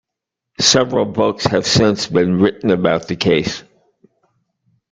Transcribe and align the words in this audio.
Several 0.59 1.05
books 1.05 1.45
have 1.45 1.67
since 1.67 2.07
been 2.07 2.39
written 2.39 2.71
about 2.71 3.07
the 3.07 3.15
case. 3.15 3.61